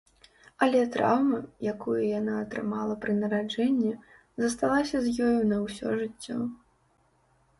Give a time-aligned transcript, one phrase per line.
[0.65, 1.39] Але траўма,
[1.71, 3.91] якую яна атрымала пры нараджэнні,
[4.43, 6.37] засталася з ёю на ўсё жыццё.